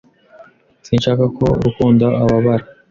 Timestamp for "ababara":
2.21-2.65